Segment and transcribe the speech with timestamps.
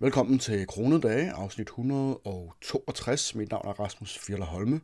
[0.00, 3.34] Velkommen til Kronedage, afsnit 162.
[3.34, 4.80] Mit navn er Rasmus Fjeller Holme.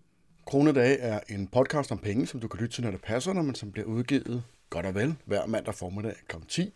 [0.46, 3.42] Kronedage er en podcast om penge, som du kan lytte til, når det passer, når
[3.42, 6.36] man som bliver udgivet godt og vel hver mandag formiddag kl.
[6.48, 6.74] 10.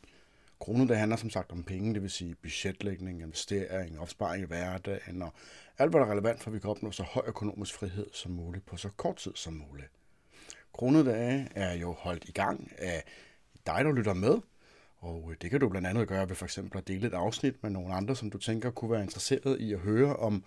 [0.61, 5.32] Kronedage handler som sagt om penge, det vil sige budgetlægning, investering, opsparing i hverdagen og
[5.79, 8.32] alt, hvad der er relevant for, at vi kan opnå så høj økonomisk frihed som
[8.32, 9.91] muligt på så kort tid som muligt.
[10.75, 13.05] Kronedage er jo holdt i gang af
[13.66, 14.39] dig, der lytter med,
[14.99, 17.62] og øh, det kan du blandt andet gøre ved for eksempel at dele et afsnit
[17.62, 20.45] med nogle andre, som du tænker kunne være interesseret i at høre om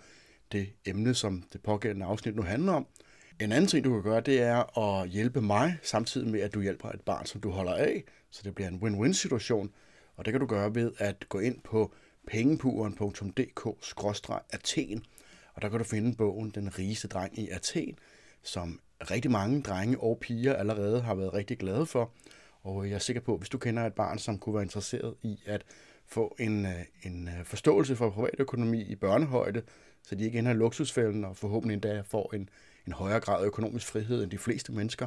[0.52, 2.86] det emne, som det pågældende afsnit nu handler om.
[3.40, 6.60] En anden ting, du kan gøre, det er at hjælpe mig, samtidig med, at du
[6.60, 9.70] hjælper et barn, som du holder af, så det bliver en win-win situation.
[10.16, 11.92] Og det kan du gøre ved at gå ind på
[12.26, 15.04] pengepuren.dk-athen,
[15.54, 17.98] og der kan du finde bogen Den rigeste dreng i Athen,
[18.42, 22.12] som rigtig mange drenge og piger allerede har været rigtig glade for.
[22.64, 25.14] Og jeg er sikker på, at hvis du kender et barn, som kunne være interesseret
[25.22, 25.64] i at
[26.06, 29.62] få en, øh, en øh, forståelse for privatøkonomi i børnehøjde,
[30.02, 32.48] så de ikke ender i luksusfælden og forhåbentlig endda får en,
[32.86, 35.06] en højere grad af økonomisk frihed end de fleste mennesker,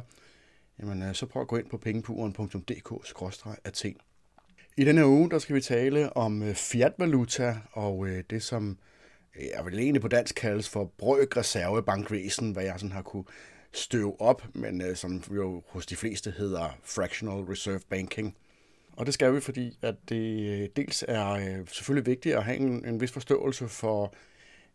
[0.80, 3.96] jamen øh, så prøv at gå ind på pengepuren.dk-athen.
[4.76, 8.78] I denne uge der skal vi tale om fiatvaluta og det, som
[9.56, 13.24] jeg vil egentlig på dansk kaldes for brøk reservebankvæsen, hvad jeg sådan har kunne
[13.76, 18.36] støv op, men øh, som jo hos de fleste hedder fractional reserve banking.
[18.96, 22.56] Og det skal vi, fordi at det øh, dels er øh, selvfølgelig vigtigt at have
[22.56, 24.14] en, en vis forståelse for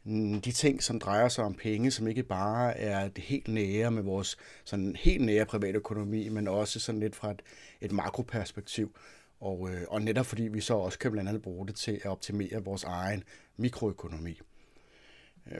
[0.03, 3.91] mm, de ting, som drejer sig om penge, som ikke bare er det helt nære
[3.91, 7.41] med vores sådan helt nære private økonomi, men også sådan lidt fra et,
[7.81, 8.95] et makroperspektiv.
[9.39, 12.05] Og, øh, og netop fordi vi så også kan blandt andet bruge det til at
[12.05, 13.23] optimere vores egen
[13.57, 14.39] mikroøkonomi.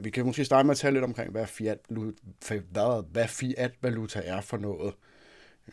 [0.02, 4.22] Vi kan måske starte med at tale lidt omkring, hvad fiat, hvad, hvad fiat valuta
[4.26, 4.94] er for noget.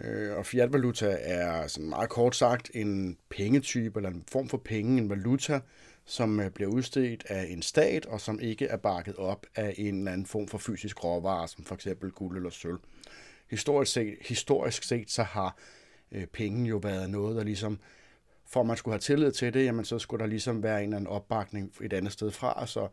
[0.01, 4.59] Øh, og fiat valuta er sådan meget kort sagt en pengetype eller en form for
[4.59, 5.61] penge, en valuta,
[6.05, 9.99] som øh, bliver udstedt af en stat, og som ikke er bakket op af en
[9.99, 12.79] eller anden form for fysisk råvare, som for eksempel guld eller sølv.
[13.51, 15.57] Historisk set, historisk set så har
[16.13, 17.79] øh, penge jo været noget, der ligesom,
[18.47, 20.85] for at man skulle have tillid til det, jamen så skulle der ligesom være en
[20.85, 22.89] eller anden opbakning et andet sted fra, så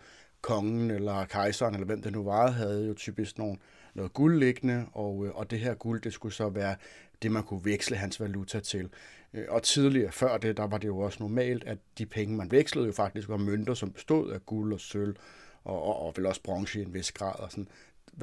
[0.46, 3.58] kongen eller kejseren, eller hvem det nu var, havde jo typisk nogle,
[3.94, 6.76] noget guld liggende, og, øh, og det her guld, det skulle så være
[7.22, 8.90] det, man kunne veksle hans valuta til.
[9.34, 12.52] Øh, og tidligere, før det, der var det jo også normalt, at de penge, man
[12.52, 15.16] vekslede, jo faktisk var mønter, som bestod af guld og sølv,
[15.64, 17.40] og, og, og vel også bronze i en vis grad.
[17.40, 17.68] Og sådan.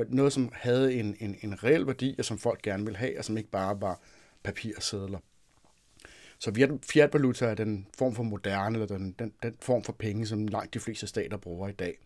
[0.09, 3.25] Noget, som havde en, en, en reel værdi, og som folk gerne ville have, og
[3.25, 4.01] som ikke bare var
[4.43, 5.19] papirsedler.
[6.39, 10.49] Så fiat-valuta er den form for moderne, eller den, den, den form for penge, som
[10.49, 11.99] langt de fleste stater bruger i dag.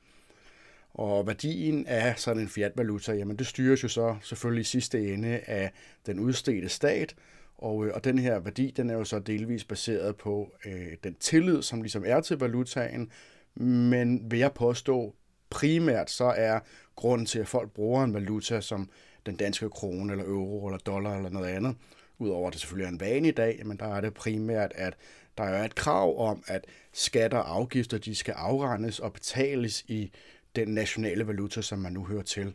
[0.98, 5.38] Og værdien af sådan en fiat-valuta, jamen det styres jo så selvfølgelig i sidste ende
[5.46, 5.72] af
[6.06, 7.14] den udstedte stat,
[7.58, 11.14] og, øh, og den her værdi, den er jo så delvis baseret på øh, den
[11.14, 13.10] tillid, som ligesom er til valutaen,
[13.54, 15.14] men vil jeg påstå,
[15.50, 16.60] primært så er
[16.96, 18.90] grunden til, at folk bruger en valuta som
[19.26, 21.76] den danske krone, eller euro, eller dollar, eller noget andet,
[22.18, 24.96] udover at det selvfølgelig er en vane i dag, men der er det primært, at
[25.38, 30.12] der er et krav om, at skatter og afgifter, de skal afregnes og betales i
[30.56, 32.54] den nationale valuta, som man nu hører til.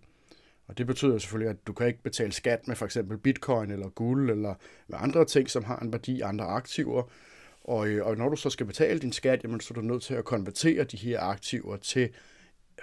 [0.68, 3.90] Og det betyder selvfølgelig, at du kan ikke betale skat med for eksempel bitcoin eller
[3.90, 4.54] guld eller
[4.88, 7.04] med andre ting, som har en værdi, andre aktiver.
[7.64, 10.04] Og, øh, og når du så skal betale din skat, jamen, så er du nødt
[10.04, 12.10] til at konvertere de her aktiver til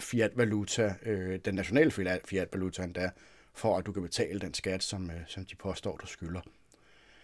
[0.01, 1.91] fiat-valuta, øh, den nationale
[2.25, 3.11] fiat-valuta endda,
[3.55, 6.41] for at du kan betale den skat, som, øh, som de påstår, du skylder.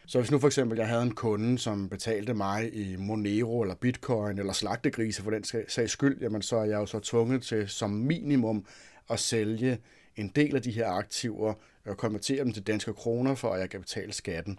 [0.06, 3.74] Så hvis nu for eksempel jeg havde en kunde, som betalte mig i Monero eller
[3.74, 7.68] Bitcoin eller slagtegrise for den sags skyld, jamen så er jeg jo så tvunget til
[7.68, 8.66] som minimum
[9.10, 9.78] at sælge
[10.16, 11.54] en del af de her aktiver
[11.86, 14.58] og konvertere dem til danske kroner, for at jeg kan betale skatten.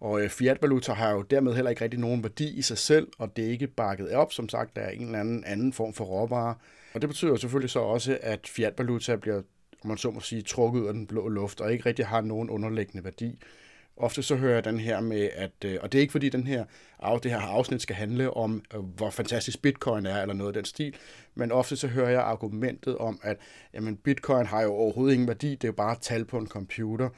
[0.00, 3.36] Og øh, fiatvaluta har jo dermed heller ikke rigtig nogen værdi i sig selv, og
[3.36, 6.04] det er ikke bakket op, som sagt, der er en eller anden anden form for
[6.04, 6.54] råvarer.
[6.94, 9.36] Og det betyder selvfølgelig så også, at fiatvaluta bliver,
[9.82, 12.20] om man så må sige, trukket ud af den blå luft, og ikke rigtig har
[12.20, 13.38] nogen underliggende værdi.
[14.00, 16.46] Ofte så hører jeg den her med, at, øh, og det er ikke fordi den
[16.46, 16.64] her,
[17.22, 20.64] det her afsnit skal handle om, øh, hvor fantastisk bitcoin er, eller noget af den
[20.64, 20.94] stil,
[21.34, 23.36] men ofte så hører jeg argumentet om, at
[23.74, 26.46] jamen, bitcoin har jo overhovedet ingen værdi, det er jo bare et tal på en
[26.46, 27.08] computer,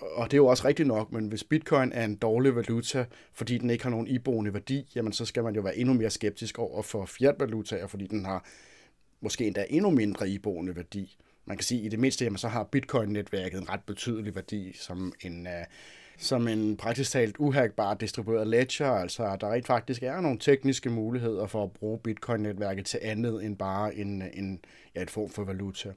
[0.00, 3.58] og det er jo også rigtigt nok, men hvis bitcoin er en dårlig valuta, fordi
[3.58, 6.58] den ikke har nogen iboende værdi, jamen så skal man jo være endnu mere skeptisk
[6.58, 8.46] over for fiat-valutaer, fordi den har
[9.20, 11.16] måske endda endnu mindre iboende værdi.
[11.44, 14.72] Man kan sige, at i det mindste, jamen, så har bitcoin-netværket en ret betydelig værdi
[14.72, 15.52] som en, uh,
[16.18, 21.46] som en praktisk talt uhackbar distribueret ledger, altså der rent faktisk er nogle tekniske muligheder
[21.46, 24.60] for at bruge Bitcoin-netværket til andet end bare en, en,
[24.94, 25.92] ja, et form for valuta.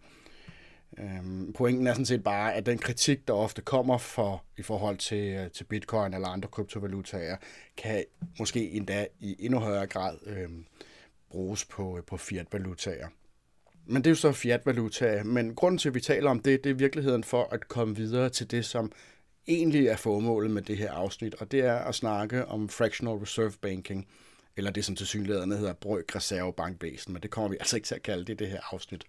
[0.98, 4.98] Øhm, pointen er sådan set bare, at den kritik, der ofte kommer for i forhold
[4.98, 7.38] til, øh, til bitcoin eller andre kryptovalutaer,
[7.78, 8.04] kan
[8.40, 10.66] måske endda i endnu højere grad øhm,
[11.30, 13.08] bruges på, øh, på fiat-valutaer.
[13.86, 16.70] Men det er jo så fiat-valutaer, men grunden til, at vi taler om det, det
[16.70, 18.92] er virkeligheden for at komme videre til det, som
[19.50, 23.54] egentlig er formålet med det her afsnit, og det er at snakke om fractional reserve
[23.62, 24.08] banking,
[24.58, 27.96] eller det, som til synligheden hedder brøk reservebankvæsen, men det kommer vi altså ikke til
[27.96, 29.06] at kalde det det her afsnit.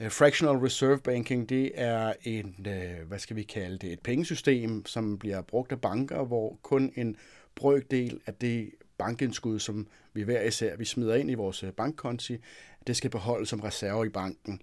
[0.00, 4.86] Øh, fractional reserve banking, det er en, øh, hvad skal vi kalde det, et pengesystem,
[4.86, 7.16] som bliver brugt af banker, hvor kun en
[7.54, 12.36] brøkdel af det bankindskud, som vi hver især vi smider ind i vores øh, bankkonti,
[12.86, 14.60] det skal beholdes som reserve i banken.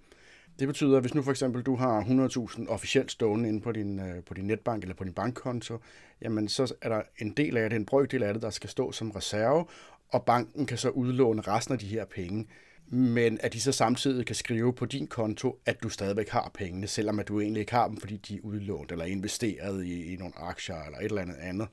[0.58, 4.00] Det betyder, at hvis nu for eksempel du har 100.000 officielt stående inde på din,
[4.00, 5.78] øh, på din netbank eller på din bankkonto,
[6.22, 8.92] jamen så er der en del af det, en brøkdel af det, der skal stå
[8.92, 9.64] som reserve,
[10.08, 12.46] og banken kan så udlåne resten af de her penge.
[12.92, 16.86] Men at de så samtidig kan skrive på din konto, at du stadigvæk har pengene,
[16.86, 20.16] selvom at du egentlig ikke har dem, fordi de er udlånt eller investeret i, i
[20.16, 21.68] nogle aktier eller et eller andet andet.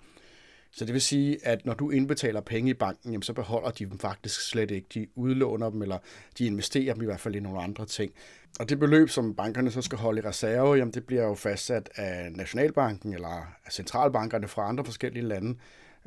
[0.72, 3.86] Så det vil sige, at når du indbetaler penge i banken, jamen, så beholder de
[3.86, 4.88] dem faktisk slet ikke.
[4.94, 5.98] De udlåner dem, eller
[6.38, 8.12] de investerer dem i hvert fald i nogle andre ting.
[8.60, 11.90] Og det beløb, som bankerne så skal holde i reserve, jamen, det bliver jo fastsat
[11.96, 15.58] af Nationalbanken eller af centralbankerne fra andre forskellige lande.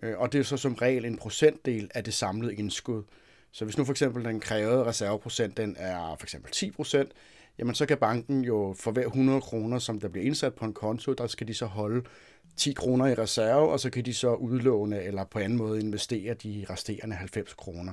[0.02, 3.02] Øh, og det er så som regel en procentdel af det samlede indskud.
[3.52, 7.12] Så hvis nu for eksempel den krævede reserveprocent, den er for eksempel 10 procent,
[7.58, 10.72] jamen så kan banken jo for hver 100 kroner, som der bliver indsat på en
[10.72, 12.02] konto, der skal de så holde
[12.56, 16.34] 10 kroner i reserve, og så kan de så udlåne eller på anden måde investere
[16.34, 17.92] de resterende 90 kroner.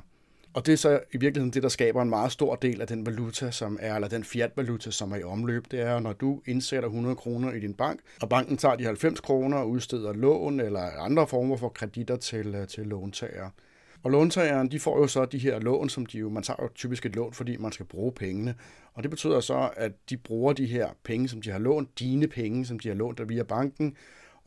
[0.58, 3.06] Og det er så i virkeligheden det, der skaber en meget stor del af den
[3.06, 5.66] valuta, som er, eller den fiat-valuta, som er i omløb.
[5.72, 9.20] Det er, når du indsætter 100 kroner i din bank, og banken tager de 90
[9.20, 13.50] kroner og udsteder lån eller andre former for kreditter til, øh, til låntagere.
[14.04, 16.70] Og låntageren, de får jo så de her lån, som de jo, man tager jo
[16.76, 18.56] typisk et lån, fordi man skal bruge pengene.
[18.94, 22.28] Og det betyder så, at de bruger de her penge, som de har lånt, dine
[22.28, 23.96] penge, som de har lånt via banken,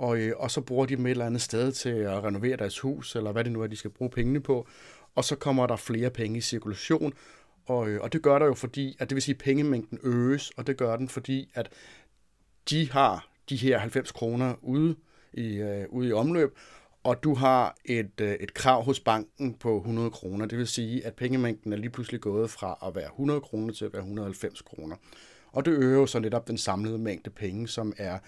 [0.01, 2.79] og, øh, og så bruger de dem et eller andet sted til at renovere deres
[2.79, 4.67] hus, eller hvad det nu er, de skal bruge pengene på,
[5.15, 7.13] og så kommer der flere penge i cirkulation,
[7.67, 10.51] og, øh, og det gør der jo fordi, at det vil sige, at pengemængden øges,
[10.51, 11.69] og det gør den, fordi at
[12.71, 14.97] de har de her 90 kroner ude
[15.33, 16.59] i, øh, ude i omløb,
[17.05, 20.47] og du har et, øh, et krav hos banken på 100 kroner.
[20.47, 23.85] Det vil sige, at pengemængden er lige pludselig gået fra at være 100 kroner til
[23.85, 24.97] at være 190 kroner.
[25.53, 28.19] Og det øger jo så netop den samlede mængde penge, som er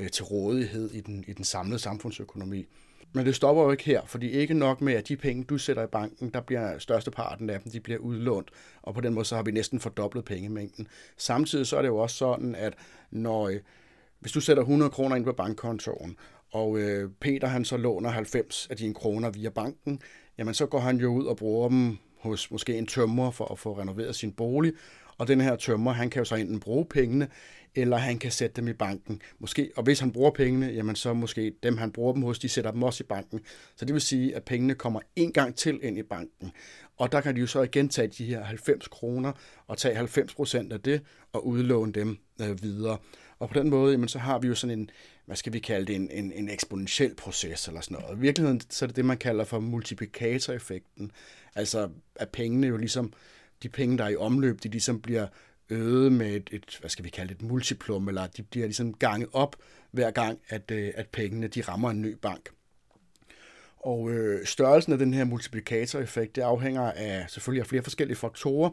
[0.00, 2.66] øh, til rådighed i den, i den samlede samfundsøkonomi.
[3.12, 5.82] Men det stopper jo ikke her, fordi ikke nok med, at de penge, du sætter
[5.82, 8.50] i banken, der bliver størsteparten af dem, de bliver udlånt,
[8.82, 10.88] og på den måde så har vi næsten fordoblet pengemængden.
[11.16, 12.74] Samtidig så er det jo også sådan, at
[13.10, 13.60] når, øh,
[14.20, 16.16] hvis du sætter 100 kroner ind på bankkontoen,
[16.52, 20.00] og øh, Peter han så låner 90 af dine kroner via banken,
[20.38, 23.58] jamen så går han jo ud og bruger dem hos måske en tømrer for at
[23.58, 24.72] få renoveret sin bolig,
[25.18, 27.28] og den her tømmer, han kan jo så enten bruge pengene,
[27.74, 29.22] eller han kan sætte dem i banken.
[29.38, 32.48] Måske, og hvis han bruger pengene, jamen så måske dem, han bruger dem hos, de
[32.48, 33.40] sætter dem også i banken.
[33.76, 36.52] Så det vil sige, at pengene kommer en gang til ind i banken.
[36.96, 39.32] Og der kan de jo så igen tage de her 90 kroner
[39.66, 41.02] og tage 90 procent af det
[41.32, 42.98] og udlåne dem øh, videre.
[43.38, 44.90] Og på den måde, jamen, så har vi jo sådan en,
[45.26, 48.16] hvad skal vi kalde det, en, en, en eksponentiel proces eller sådan noget.
[48.16, 51.10] I virkeligheden så er det det, man kalder for multiplikatoreffekten.
[51.54, 53.12] Altså at pengene jo ligesom,
[53.62, 55.26] de penge, der er i omløb, de ligesom bliver
[55.70, 58.94] øget med et, et, hvad skal vi kalde det, et multiplum, eller de bliver ligesom
[58.94, 59.56] ganget op
[59.90, 62.50] hver gang, at, øh, at pengene de rammer en ny bank.
[63.76, 68.70] Og øh, størrelsen af den her multiplikatoreffekt, det afhænger af selvfølgelig af flere forskellige faktorer.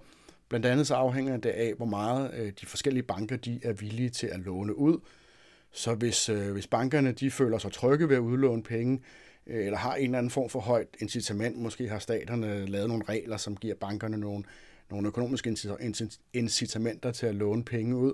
[0.50, 4.10] Blandt andet så afhænger det af, hvor meget øh, de forskellige banker de er villige
[4.10, 5.00] til at låne ud.
[5.72, 9.02] Så hvis, øh, hvis bankerne de føler sig trygge ved at udlåne penge,
[9.48, 13.04] øh, eller har en eller anden form for højt incitament, måske har staterne lavet nogle
[13.10, 14.44] regler, som giver bankerne nogle
[14.92, 15.56] nogle økonomiske
[16.34, 18.14] incitamenter til at låne penge ud,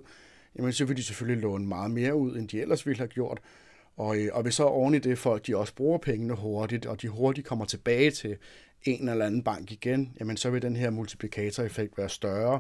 [0.56, 3.42] jamen så vil de selvfølgelig låne meget mere ud, end de ellers ville have gjort.
[3.98, 7.02] Og, øh, og hvis så oven i det folk, de også bruger pengene hurtigt, og
[7.02, 8.38] de hurtigt kommer tilbage til
[8.84, 12.60] en eller anden bank igen, jamen så vil den her multiplikatoreffekt være større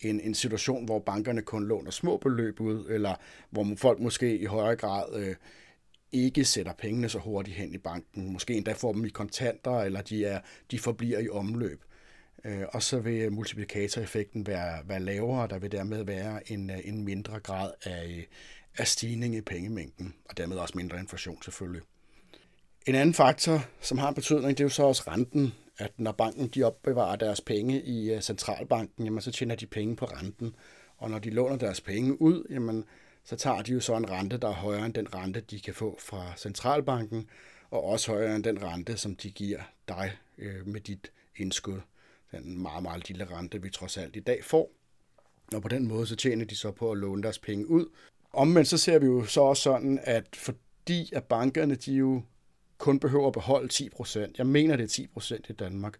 [0.00, 3.14] end en situation, hvor bankerne kun låner små beløb ud, eller
[3.50, 5.34] hvor folk måske i højere grad øh,
[6.12, 8.32] ikke sætter pengene så hurtigt hen i banken.
[8.32, 11.84] Måske endda får dem i kontanter, eller de, er, de forbliver i omløb.
[12.44, 16.78] Øh, og så vil multiplikatoreffekten være, være lavere, og der vil dermed være en, øh,
[16.84, 18.24] en mindre grad af, øh,
[18.76, 21.82] af stigning i pengemængden, og dermed også mindre inflation selvfølgelig.
[22.86, 26.12] En anden faktor, som har en betydning, det er jo så også renten, at når
[26.12, 30.54] banken de opbevarer deres penge i øh, centralbanken, jamen, så tjener de penge på renten.
[30.98, 32.84] Og når de låner deres penge ud, jamen,
[33.24, 35.74] så tager de jo så en rente, der er højere end den rente, de kan
[35.74, 37.28] få fra centralbanken,
[37.70, 41.80] og også højere end den rente, som de giver dig øh, med dit indskud
[42.40, 44.70] den meget, meget lille rente, vi trods alt i dag får.
[45.54, 47.86] Og på den måde, så tjener de så på at låne deres penge ud.
[48.32, 52.22] Omvendt så ser vi jo så også sådan, at fordi at bankerne, de jo
[52.78, 55.98] kun behøver at beholde 10 procent, jeg mener det er 10 procent i Danmark,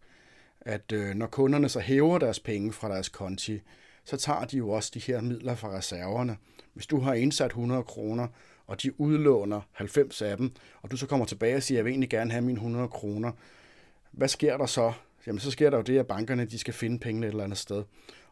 [0.60, 3.60] at øh, når kunderne så hæver deres penge fra deres konti,
[4.04, 6.36] så tager de jo også de her midler fra reserverne.
[6.74, 8.28] Hvis du har indsat 100 kroner,
[8.66, 11.90] og de udlåner 90 af dem, og du så kommer tilbage og siger, jeg vil
[11.90, 13.32] egentlig gerne have mine 100 kroner,
[14.10, 14.92] hvad sker der så?
[15.26, 17.58] Jamen, så sker der jo det, at bankerne de skal finde pengene et eller andet
[17.58, 17.84] sted.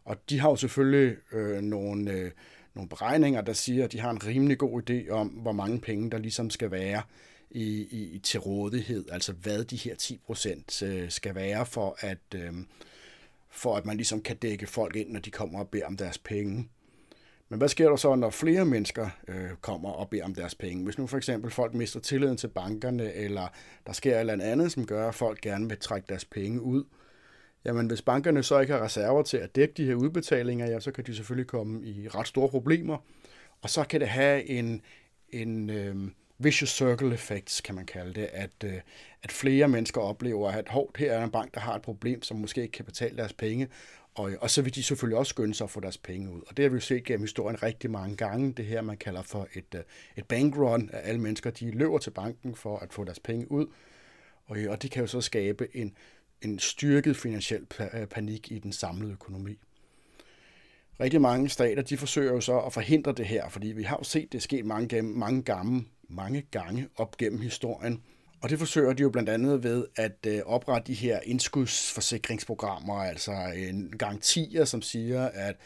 [0.04, 2.30] Og de har jo selvfølgelig øh, nogle, øh,
[2.74, 6.10] nogle beregninger, der siger, at de har en rimelig god idé om, hvor mange penge
[6.10, 7.02] der ligesom skal være
[7.50, 12.34] i, i, til rådighed, altså hvad de her 10 procent øh, skal være for at,
[12.34, 12.52] øh,
[13.50, 16.18] for at man ligesom kan dække folk ind, når de kommer og beder om deres
[16.18, 16.68] penge.
[17.50, 20.84] Men hvad sker der så, når flere mennesker øh, kommer og beder om deres penge?
[20.84, 23.48] Hvis nu for eksempel folk mister tilliden til bankerne, eller
[23.86, 26.84] der sker et eller andet, som gør, at folk gerne vil trække deres penge ud,
[27.64, 30.92] jamen hvis bankerne så ikke har reserver til at dække de her udbetalinger, ja, så
[30.92, 32.96] kan de selvfølgelig komme i ret store problemer,
[33.62, 34.82] og så kan det have en,
[35.28, 35.96] en øh,
[36.38, 38.80] vicious circle effects, kan man kalde det, at, øh,
[39.22, 42.36] at flere mennesker oplever, at hov, her er en bank, der har et problem, som
[42.36, 43.68] måske ikke kan betale deres penge,
[44.20, 46.40] og, og så vil de selvfølgelig også skynde sig at få deres penge ud.
[46.46, 49.22] Og det har vi jo set gennem historien rigtig mange gange, det her man kalder
[49.22, 49.80] for et, øh,
[50.16, 53.66] et bankrun, at alle mennesker de løber til banken for at få deres penge ud,
[54.46, 55.94] og, øh, og det kan jo så skabe en,
[56.42, 59.58] en styrket finansiel øh, panik i den samlede økonomi.
[61.00, 64.04] Rigtig mange stater de forsøger jo så at forhindre det her, fordi vi har jo
[64.04, 68.02] set det ske mange, mange, gange, mange gange op gennem historien.
[68.42, 73.32] Og det forsøger de jo blandt andet ved at øh, oprette de her indskudsforsikringsprogrammer, altså
[73.32, 75.56] øh, en garantier, som siger, at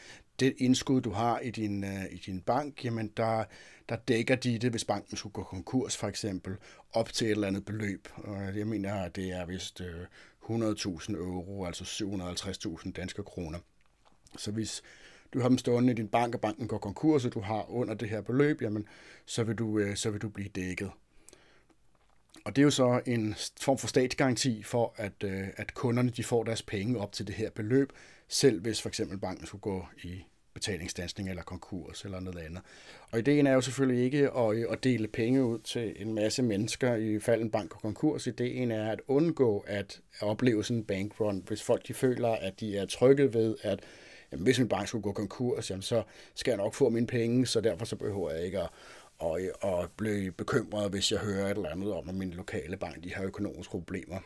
[0.40, 3.45] det indskud, du har i din, øh, i din bank, jamen der,
[3.88, 6.57] der dækker de det, hvis banken skulle gå konkurs for eksempel,
[6.93, 8.09] op til et eller andet beløb.
[8.14, 10.07] Og jeg mener, at det er vist øh,
[10.43, 13.59] 100.000 euro, altså 750.000 danske kroner.
[14.37, 14.83] Så hvis
[15.33, 17.95] du har dem stående i din bank, og banken går konkurs, og du har under
[17.95, 18.88] det her beløb, jamen,
[19.26, 20.90] så vil du, øh, så vil du blive dækket.
[22.45, 26.25] Og det er jo så en form for statsgaranti for, at, øh, at kunderne de
[26.25, 27.93] får deres penge op til det her beløb,
[28.29, 30.25] selv hvis for eksempel banken skulle gå i
[30.55, 32.62] betalingsdansning eller konkurs eller noget andet.
[33.11, 36.43] Og ideen er jo selvfølgelig ikke at, øh, at dele penge ud til en masse
[36.43, 38.26] mennesker i fald en bank og konkurs.
[38.26, 42.76] Ideen er at undgå at opleve sådan en bankrun, hvis folk de føler, at de
[42.76, 43.81] er trygge ved, at
[44.33, 46.03] jamen, hvis min bank skulle gå konkurs, jamen, så
[46.35, 48.69] skal jeg nok få mine penge, så derfor så behøver jeg ikke at,
[49.25, 53.04] og, og blev bekymret, hvis jeg hører et eller andet om, at min lokale bank
[53.04, 54.19] de har økonomiske problemer.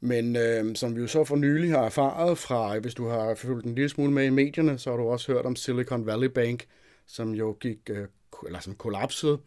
[0.00, 3.66] Men øh, som vi jo så for nylig har erfaret fra, hvis du har fulgt
[3.66, 6.66] en lille smule med i medierne, så har du også hørt om Silicon Valley Bank,
[7.06, 8.08] som jo gik, øh,
[8.46, 9.38] eller som kollapsede.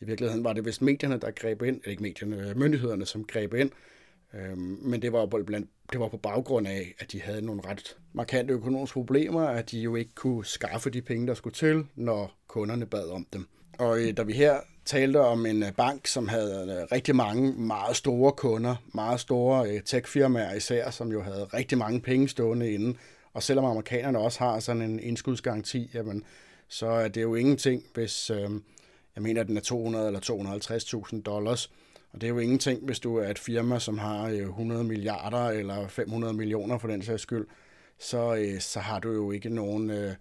[0.00, 3.24] I virkeligheden var det vist medierne, der greb ind, eller ikke medierne, øh, myndighederne, som
[3.24, 3.70] greb ind.
[4.34, 7.96] Øh, men det var, blandt, det var på baggrund af, at de havde nogle ret
[8.12, 12.38] markante økonomiske problemer, at de jo ikke kunne skaffe de penge, der skulle til, når
[12.48, 13.46] kunderne bad om dem.
[13.78, 17.52] Og øh, da vi her talte om en øh, bank, som havde øh, rigtig mange
[17.52, 22.72] meget store kunder, meget store øh, techfirmaer især, som jo havde rigtig mange penge stående
[22.72, 22.98] inde,
[23.34, 26.24] og selvom amerikanerne også har sådan en indskudsgaranti, jamen,
[26.68, 28.50] så er det jo ingenting, hvis, øh,
[29.14, 30.20] jeg mener, at den er 200 eller
[31.12, 31.70] 250.000 dollars,
[32.12, 35.88] og det er jo ingenting, hvis du er et firma, som har 100 milliarder eller
[35.88, 37.46] 500 millioner for den sags skyld,
[37.98, 39.90] så, øh, så har du jo ikke nogen...
[39.90, 40.14] Øh,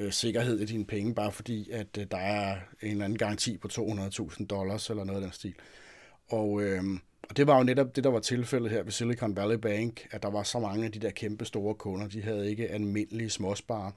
[0.00, 3.56] øh, sikkerhed i dine penge, bare fordi, at øh, der er en eller anden garanti
[3.56, 5.54] på 200.000 dollars eller noget af den stil.
[6.28, 6.82] Og, øh,
[7.28, 10.22] og det var jo netop det, der var tilfældet her ved Silicon Valley Bank, at
[10.22, 13.90] der var så mange af de der kæmpe store kunder, de havde ikke almindelige småsparer.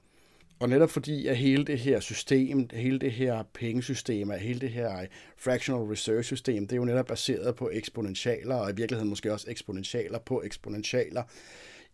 [0.60, 4.70] Og netop fordi, at hele det her system, hele det her pengesystem, at hele det
[4.70, 5.06] her øh,
[5.36, 9.50] fractional reserve system, det er jo netop baseret på eksponentialer, og i virkeligheden måske også
[9.50, 11.22] eksponentialer på eksponentialer,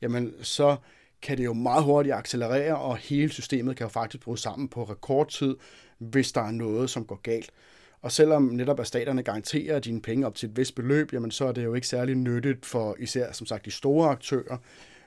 [0.02, 0.76] jamen så
[1.22, 4.84] kan det jo meget hurtigt accelerere, og hele systemet kan jo faktisk bryde sammen på
[4.84, 5.56] rekordtid,
[5.98, 7.50] hvis der er noget, som går galt.
[8.02, 11.44] Og selvom netop at staterne garanterer dine penge op til et vist beløb, jamen så
[11.44, 14.56] er det jo ikke særlig nyttigt for især som sagt de store aktører.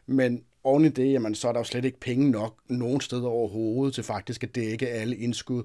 [0.06, 3.28] Men oven i det, jamen så er der jo slet ikke penge nok nogen steder
[3.28, 5.64] overhovedet til faktisk at dække alle indskud,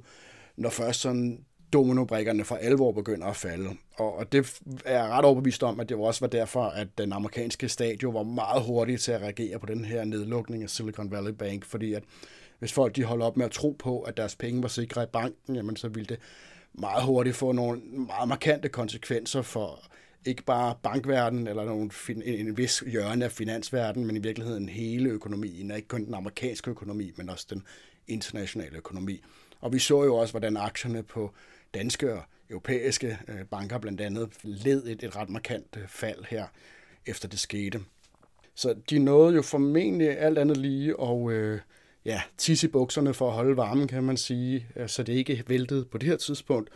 [0.57, 3.71] når først sådan dominobrikkerne for alvor begynder at falde.
[3.97, 7.13] Og, og det er jeg ret overbevist om, at det også var derfor, at den
[7.13, 11.11] amerikanske stat jo var meget hurtig til at reagere på den her nedlukning af Silicon
[11.11, 12.03] Valley Bank, fordi at
[12.59, 15.07] hvis folk de holder op med at tro på, at deres penge var sikre i
[15.07, 16.19] banken, jamen så ville det
[16.73, 19.81] meget hurtigt få nogle meget markante konsekvenser for
[20.25, 25.11] ikke bare bankverdenen eller nogle, en, en vis hjørne af finansverdenen, men i virkeligheden hele
[25.11, 27.63] økonomien, ikke kun den amerikanske økonomi, men også den
[28.09, 29.21] internationale økonomi.
[29.61, 31.35] Og vi så jo også, hvordan aktierne på
[31.75, 36.47] danske og europæiske øh, banker blandt andet led et, et ret markant øh, fald her,
[37.07, 37.81] efter det skete.
[38.55, 41.61] Så de nåede jo formentlig alt andet lige og øh,
[42.05, 45.45] ja, tisse i bukserne for at holde varmen, kan man sige, øh, så det ikke
[45.47, 46.71] væltede på det her tidspunkt.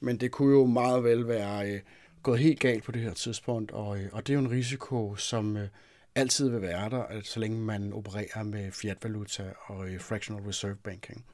[0.00, 1.80] Men det kunne jo meget vel være øh,
[2.22, 5.16] gået helt galt på det her tidspunkt, og, øh, og det er jo en risiko,
[5.16, 5.68] som øh,
[6.14, 11.24] altid vil være der, så længe man opererer med fiat-valuta og fractional reserve banking.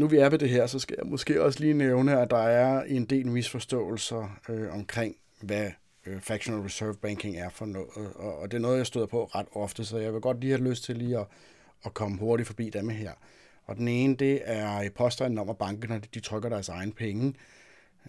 [0.00, 2.42] Nu vi er ved det her, så skal jeg måske også lige nævne, at der
[2.42, 5.70] er en del misforståelser øh, omkring, hvad
[6.06, 9.24] øh, fractional reserve banking er for noget, og, og det er noget, jeg støder på
[9.24, 11.26] ret ofte, så jeg vil godt lige have lyst til lige at,
[11.84, 13.12] at komme hurtigt forbi dem her.
[13.66, 17.34] Og den ene, det er påstanden om, at bankerne de trykker deres egen penge,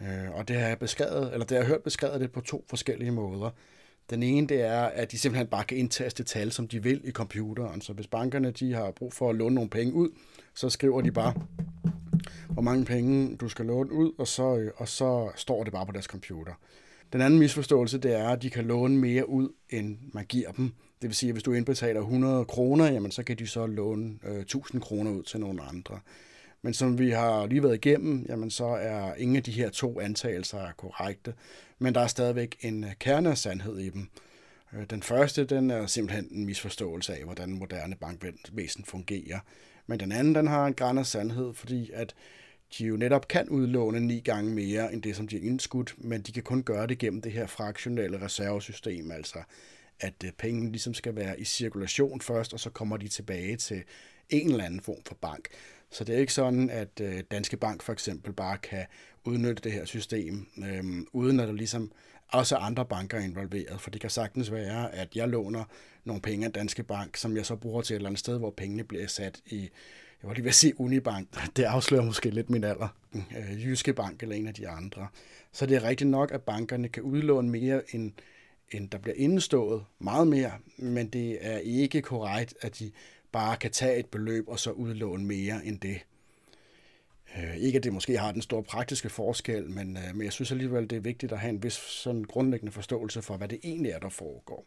[0.01, 2.65] øh, og det har jeg beskrevet, eller det har jeg hørt beskrevet det på to
[2.69, 3.50] forskellige måder.
[4.12, 7.12] Den ene, det er, at de simpelthen bare kan indtaste tal, som de vil i
[7.12, 7.82] computeren.
[7.82, 10.10] Så hvis bankerne de har brug for at låne nogle penge ud,
[10.56, 11.34] så skriver de bare,
[12.50, 15.86] hvor mange penge du skal låne ud, og så, øh, og så står det bare
[15.86, 16.53] på deres computer.
[17.13, 20.72] Den anden misforståelse, det er, at de kan låne mere ud, end man giver dem.
[21.01, 24.20] Det vil sige, at hvis du indbetaler 100 kroner, jamen, så kan de så låne
[24.24, 26.00] øh, 1000 kroner ud til nogle andre.
[26.63, 30.00] Men som vi har lige været igennem, jamen, så er ingen af de her to
[30.00, 31.34] antagelser korrekte,
[31.80, 34.10] men der er stadigvæk en øh, kerne af sandhed i dem.
[34.74, 39.39] Øh, den første, den er simpelthen en misforståelse af, hvordan moderne bankvæsen fungerer.
[39.88, 42.15] Men den anden, den har en græn af sandhed, fordi at
[42.77, 46.22] de jo netop kan udlåne ni gange mere end det, som de er indskudt, men
[46.22, 49.39] de kan kun gøre det gennem det her fraktionelle reservesystem, altså
[50.00, 53.84] at øh, pengene ligesom skal være i cirkulation først, og så kommer de tilbage til
[54.30, 55.48] en eller anden form for bank.
[55.91, 58.86] Så det er ikke sådan, at øh, Danske Bank for eksempel bare kan
[59.25, 60.83] udnytte det her system, øh,
[61.13, 61.91] uden at der ligesom
[62.27, 63.81] også andre banker er involveret.
[63.81, 65.63] For det kan sagtens være, at jeg låner
[66.03, 68.51] nogle penge af Danske Bank, som jeg så bruger til et eller andet sted, hvor
[68.57, 69.60] pengene bliver sat i,
[70.21, 73.93] jeg var lige ved at sige Unibank, det afslører måske lidt min alder, øh, Jyske
[73.93, 75.07] Bank eller en af de andre.
[75.51, 78.12] Så det er rigtigt nok, at bankerne kan udlåne mere end,
[78.71, 82.91] end der bliver indstået, meget mere, men det er ikke korrekt, at de
[83.32, 86.00] bare kan tage et beløb og så udlåne mere end det.
[87.38, 90.52] Øh, ikke at det måske har den store praktiske forskel, men, øh, men jeg synes
[90.52, 93.92] alligevel, det er vigtigt at have en vis sådan grundlæggende forståelse for, hvad det egentlig
[93.92, 94.66] er, der foregår.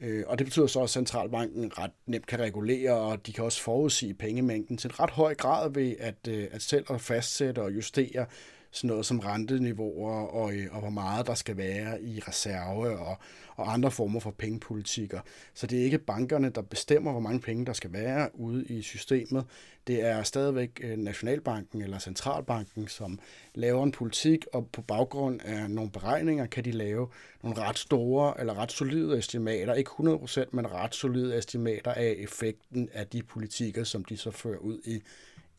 [0.00, 3.62] Øh, og det betyder så, at centralbanken ret nemt kan regulere, og de kan også
[3.62, 7.74] forudsige pengemængden til en ret høj grad ved at, øh, at selv at fastsætte og
[7.74, 8.26] justere
[8.70, 13.16] sådan noget som renteniveauer og, øh, og hvor meget der skal være i reserve og,
[13.56, 15.20] og andre former for pengepolitikker.
[15.54, 18.82] Så det er ikke bankerne, der bestemmer, hvor mange penge der skal være ude i
[18.82, 19.44] systemet.
[19.86, 23.18] Det er stadigvæk øh, Nationalbanken eller Centralbanken, som
[23.54, 27.08] laver en politik, og på baggrund af nogle beregninger kan de lave
[27.42, 32.88] nogle ret store eller ret solide estimater, ikke 100%, men ret solide estimater af effekten
[32.92, 35.02] af de politikker, som de så fører ud i,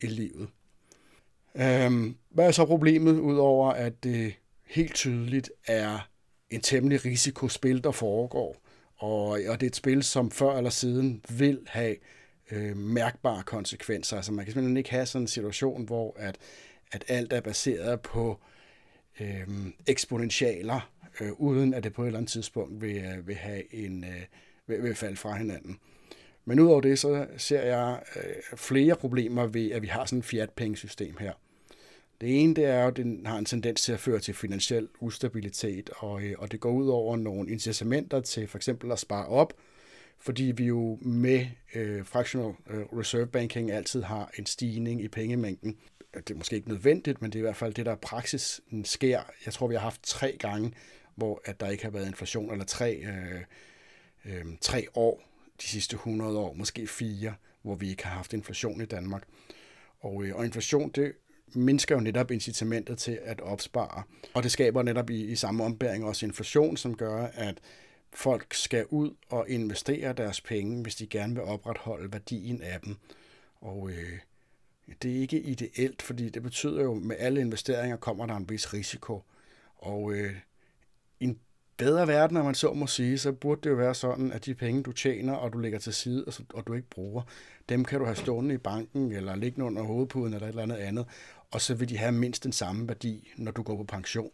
[0.00, 0.48] i livet.
[1.60, 4.34] Øhm, hvad er så problemet, udover at det
[4.66, 6.08] helt tydeligt er
[6.50, 8.56] en temmelig risikospil, der foregår,
[8.96, 11.96] og, og det er et spil, som før eller siden vil have
[12.50, 14.16] øh, mærkbare konsekvenser.
[14.16, 16.38] Altså man kan simpelthen ikke have sådan en situation, hvor at,
[16.92, 18.40] at alt er baseret på
[19.20, 19.48] øh,
[19.86, 20.90] eksponentialer,
[21.20, 24.22] øh, uden at det på et eller andet tidspunkt vil, øh, vil have en øh,
[24.66, 25.78] vil, vil falde fra hinanden.
[26.44, 30.24] Men udover det, så ser jeg øh, flere problemer ved, at vi har sådan et
[30.24, 31.32] fiat-pengesystem her.
[32.20, 34.88] Det ene det er jo, at den har en tendens til at føre til finansiel
[35.00, 39.26] ustabilitet, og, øh, og det går ud over nogle incitamenter til for eksempel at spare
[39.26, 39.52] op,
[40.18, 45.76] fordi vi jo med øh, fractional øh, reserve banking altid har en stigning i pengemængden.
[46.14, 49.20] Det er måske ikke nødvendigt, men det er i hvert fald det, der praksis sker.
[49.46, 50.72] Jeg tror, vi har haft tre gange,
[51.14, 53.40] hvor at der ikke har været inflation, eller tre, øh,
[54.24, 55.22] øh, tre år
[55.62, 59.22] de sidste 100 år, måske fire, hvor vi ikke har haft inflation i Danmark.
[60.00, 61.12] Og, øh, og inflation, det
[61.54, 64.02] mindsker jo netop incitamentet til at opspare.
[64.34, 67.58] Og det skaber netop i, i samme ombæring også inflation, som gør, at
[68.12, 72.96] folk skal ud og investere deres penge, hvis de gerne vil opretholde værdien af dem.
[73.60, 74.18] Og øh,
[75.02, 78.48] det er ikke ideelt, fordi det betyder jo, at med alle investeringer kommer der en
[78.48, 79.22] vis risiko.
[79.76, 80.34] Og øh,
[81.20, 81.38] i en
[81.76, 84.54] bedre verden, når man så må sige, så burde det jo være sådan, at de
[84.54, 87.22] penge, du tjener, og du lægger til side, og, så, og du ikke bruger,
[87.68, 90.76] dem kan du have stående i banken, eller liggende under hovedpuden, eller et eller andet
[90.76, 91.06] andet,
[91.50, 94.30] og så vil de have mindst den samme værdi, når du går på pension.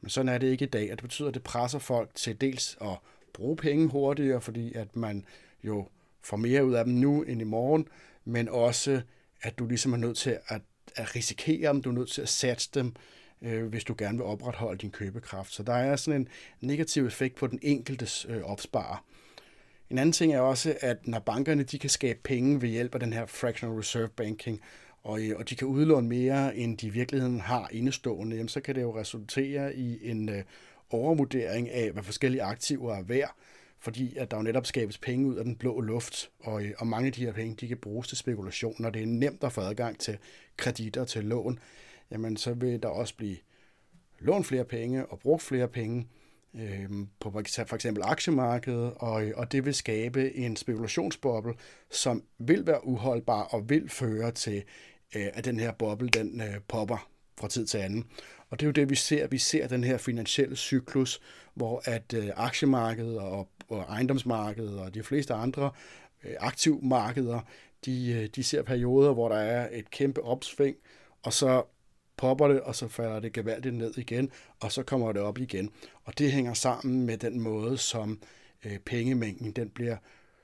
[0.00, 2.40] Men sådan er det ikke i dag, og det betyder, at det presser folk til
[2.40, 2.96] dels at
[3.32, 5.24] bruge penge hurtigere, fordi at man
[5.64, 5.88] jo
[6.22, 7.88] får mere ud af dem nu end i morgen,
[8.24, 9.02] men også,
[9.42, 10.62] at du ligesom er nødt til at,
[10.96, 12.94] at risikere dem, du er nødt til at satse dem,
[13.42, 15.52] øh, hvis du gerne vil opretholde din købekraft.
[15.52, 16.28] Så der er sådan en
[16.60, 19.04] negativ effekt på den enkeltes øh, opsparer.
[19.90, 23.00] En anden ting er også, at når bankerne de kan skabe penge ved hjælp af
[23.00, 24.60] den her fractional reserve banking,
[25.02, 28.60] og, øh, og de kan udlåne mere, end de i virkeligheden har indestående, jamen, så
[28.60, 30.42] kan det jo resultere i en øh,
[30.90, 33.34] overvurdering af, hvad forskellige aktiver er værd,
[33.78, 36.86] fordi at der jo netop skabes penge ud af den blå luft, og, øh, og
[36.86, 39.52] mange af de her penge, de kan bruges til spekulation, og det er nemt at
[39.52, 40.18] få adgang til
[40.56, 41.58] kreditter til lån,
[42.10, 43.36] jamen så vil der også blive
[44.18, 46.06] lånt flere penge og brugt flere penge,
[46.54, 51.54] øh, på for eksempel aktiemarkedet, og, øh, og det vil skabe en spekulationsboble,
[51.90, 54.62] som vil være uholdbar og vil føre til,
[55.16, 57.08] øh, at den her boble den øh, popper
[57.40, 58.04] fra tid til anden.
[58.50, 59.26] Og det er jo det, vi ser.
[59.26, 61.20] Vi ser den her finansielle cyklus,
[61.54, 65.70] hvor at øh, aktiemarkedet og, og ejendomsmarkedet og de fleste andre
[66.24, 67.40] øh, aktivmarkeder,
[67.84, 70.76] de, øh, de ser perioder, hvor der er et kæmpe opsving,
[71.22, 71.62] og så
[72.16, 75.70] popper det, og så falder det gevaldigt ned igen, og så kommer det op igen.
[76.04, 78.22] Og det hænger sammen med den måde, som
[78.64, 79.96] øh, pengemængden den bliver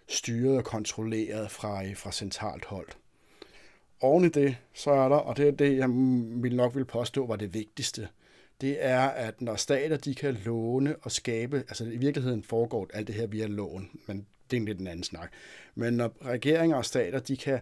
[0.09, 2.89] styret og kontrolleret fra, øh, fra centralt hold.
[4.01, 5.89] Oven i det, så er der, og det er det, jeg
[6.43, 8.09] vil nok vil påstå var det vigtigste,
[8.61, 13.07] det er, at når stater de kan låne og skabe, altså i virkeligheden foregår alt
[13.07, 15.33] det her via lån, men det er en lidt en anden snak.
[15.75, 17.61] Men når regeringer og stater de kan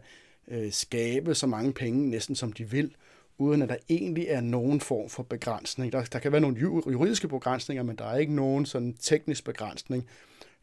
[0.49, 2.95] øh, skabe så mange penge næsten som de vil,
[3.39, 5.93] uden at der egentlig er nogen form for begrænsning.
[5.93, 10.09] Der, der kan være nogle juridiske begrænsninger, men der er ikke nogen sådan teknisk begrænsning.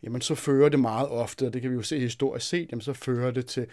[0.04, 2.82] Jamen så fører det meget ofte, og det kan vi jo se historisk set, jamen
[2.82, 3.68] så fører det til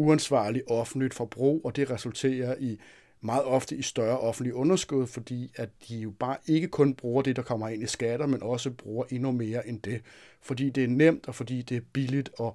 [0.00, 2.80] uansvarligt offentligt forbrug, og det resulterer i
[3.20, 7.36] meget ofte i større offentlige underskud, fordi at de jo bare ikke kun bruger det,
[7.36, 10.02] der kommer ind i skatter, men også bruger endnu mere end det.
[10.40, 12.52] Fordi det er nemt, og fordi det er billigt at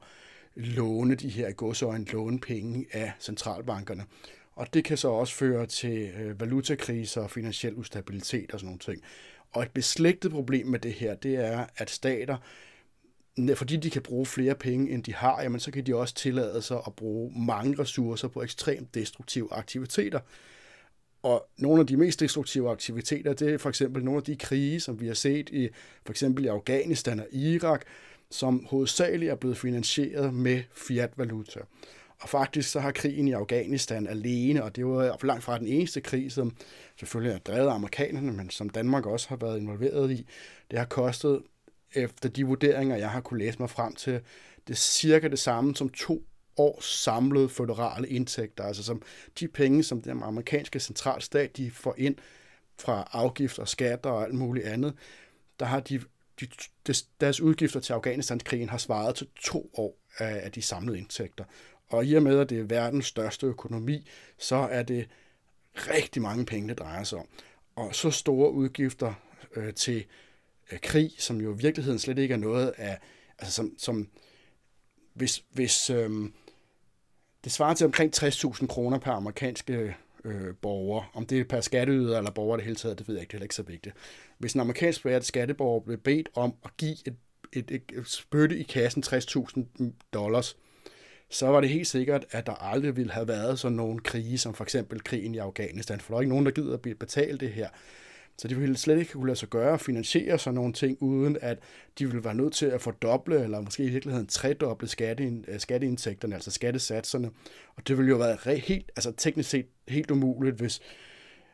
[0.55, 4.03] låne de her godsøjne låne penge af centralbankerne.
[4.55, 8.79] Og det kan så også føre til øh, valutakriser og finansiel ustabilitet og sådan nogle
[8.79, 9.01] ting.
[9.51, 12.38] Og et beslægtet problem med det her, det er, at stater,
[13.56, 16.62] fordi de kan bruge flere penge, end de har, jamen så kan de også tillade
[16.62, 20.19] sig at bruge mange ressourcer på ekstremt destruktive aktiviteter.
[21.24, 24.80] Og nogle af de mest destruktive aktiviteter, det er for eksempel nogle af de krige,
[24.80, 25.69] som vi har set i
[26.06, 27.86] for eksempel i Afghanistan og Irak,
[28.32, 31.60] som hovedsageligt er blevet finansieret med fiat-valuta.
[32.21, 36.02] Og faktisk så har krigen i Afghanistan alene, og det var langt fra den eneste
[36.02, 36.56] krig, som
[37.00, 40.26] selvfølgelig er drevet af amerikanerne, men som Danmark også har været involveret i,
[40.71, 41.41] det har kostet,
[41.95, 44.13] efter de vurderinger, jeg har kunne læse mig frem til,
[44.67, 46.25] det er cirka det samme som to
[46.58, 49.01] års samlede føderale indtægter, altså som
[49.39, 52.15] de penge, som den amerikanske centralstat de får ind
[52.79, 54.93] fra afgifter, og skatter og alt muligt andet,
[55.60, 56.01] der har de,
[56.39, 56.47] de,
[57.21, 61.43] deres udgifter til Afghanistan-krigen har svaret til to år af de samlede indtægter.
[61.89, 65.10] Og i og med, at det er verdens største økonomi, så er det
[65.75, 67.27] rigtig mange penge, det drejer sig om.
[67.75, 69.13] Og så store udgifter
[69.55, 70.05] øh, til
[70.71, 72.99] øh, krig, som jo i virkeligheden slet ikke er noget af,
[73.39, 74.08] altså som, som
[75.13, 76.10] hvis, hvis øh,
[77.43, 81.12] det svarer til omkring 60.000 kroner per amerikanske øh, borger.
[81.13, 83.38] Om det er per skatteyder eller borger det hele taget, det ved jeg ikke, det
[83.38, 83.95] er ikke så vigtigt.
[84.38, 87.15] Hvis en amerikansk skatteborger bliver bedt om at give et,
[87.54, 90.58] et, et, et spytte i kassen 60.000 dollars,
[91.30, 94.54] så var det helt sikkert, at der aldrig ville have været sådan nogle krige, som
[94.54, 97.54] for eksempel krigen i Afghanistan, for der er ikke nogen, der gider at betale det
[97.54, 97.69] her.
[98.38, 101.38] Så de ville slet ikke kunne lade sig gøre at finansiere sådan nogle ting, uden
[101.41, 101.60] at
[102.00, 104.89] de ville være nødt til at fordoble, eller måske i virkeligheden tredoble
[105.48, 107.32] øh, skatteindtægterne, altså skattesatserne.
[107.76, 110.82] Og det ville jo være helt, altså teknisk set helt umuligt, hvis,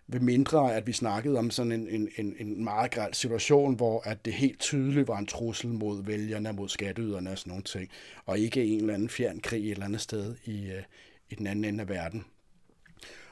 [0.08, 4.02] ved mindre, at vi snakkede om sådan en, en, en, en meget græld situation, hvor
[4.06, 7.90] at det helt tydeligt var en trussel mod vælgerne, mod skatteyderne og sådan nogle ting,
[8.26, 10.84] og ikke en eller anden fjern krig et eller andet sted i, øh,
[11.30, 12.26] i den anden ende af verden.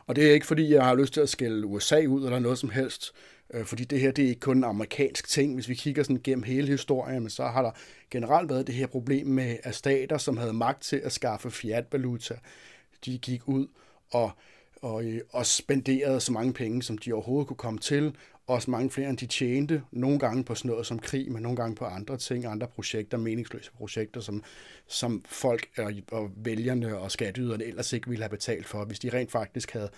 [0.08, 2.58] Og det er ikke fordi, jeg har lyst til at skælde USA ud eller noget
[2.58, 3.12] som helst,
[3.54, 5.54] Øh, fordi det her det er ikke kun en amerikansk ting.
[5.54, 7.72] Hvis vi kigger sådan gennem hele historien, så har der
[8.12, 12.36] generelt været det her problem med, at stater, som havde magt til at skaffe fiat-valuta,
[13.06, 13.68] de gik ud
[14.12, 14.32] og
[14.82, 18.16] og, øh, og spenderede så mange penge, som de overhovedet kunne komme til,
[18.48, 21.56] også mange flere, end de tjente, nogle gange på sådan noget som krig, men nogle
[21.56, 24.44] gange på andre ting, andre projekter, meningsløse projekter, som,
[24.88, 29.10] som folk og, og vælgerne og skatteyderne ellers ikke ville have betalt for, hvis de
[29.10, 29.90] rent faktisk havde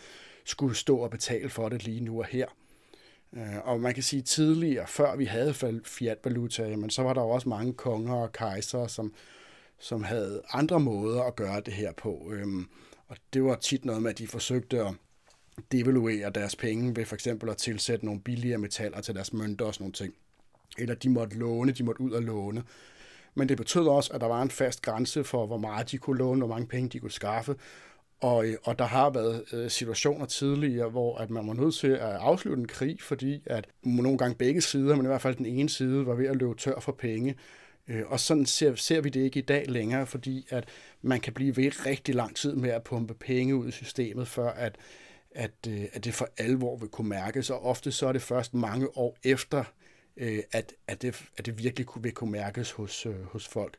[0.46, 2.48] skulle stå og betale for det lige nu og her.
[3.38, 5.54] Øh, og man kan sige tidligere, før vi havde
[5.86, 9.13] fiat-valuta, jamen, så var der også mange konger og kejser, som,
[9.80, 12.32] som havde andre måder at gøre det her på.
[12.34, 12.67] Øhm,
[13.08, 14.94] og det var tit noget med, at de forsøgte at
[15.72, 19.74] devaluere deres penge ved for eksempel at tilsætte nogle billigere metaller til deres mønter og
[19.74, 20.13] sådan nogle ting.
[20.78, 22.63] Eller de måtte låne, de måtte ud og låne.
[23.36, 26.17] Men det betød også, at der var en fast grænse for, hvor meget de kunne
[26.17, 27.56] låne, hvor mange penge de kunne skaffe.
[28.22, 31.88] Og, øh, og der har været øh, situationer tidligere, hvor at man var nødt til
[31.88, 35.46] at afslutte en krig, fordi at nogle gange begge sider, men i hvert fald den
[35.46, 37.36] ene side, var ved at løbe tør for penge.
[37.88, 40.68] Øh, og sådan ser, ser vi det ikke i dag længere, fordi at
[41.02, 44.50] man kan blive ved rigtig lang tid med at pumpe penge ud i systemet, før
[44.50, 44.76] at,
[45.32, 48.54] at, øh, at det for alvor vil kunne mærkes, og ofte så er det først
[48.54, 49.64] mange år efter,
[50.18, 53.78] øh, at, at, det, at det virkelig vil kunne mærkes hos, øh, hos folk.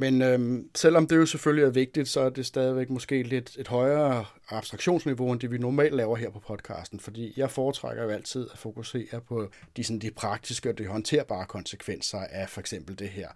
[0.00, 3.68] Men øhm, selvom det jo selvfølgelig er vigtigt, så er det stadigvæk måske lidt et
[3.68, 8.46] højere abstraktionsniveau, end det vi normalt laver her på podcasten, fordi jeg foretrækker jo altid
[8.52, 13.08] at fokusere på de, sådan, de praktiske og de håndterbare konsekvenser af for eksempel det
[13.08, 13.28] her.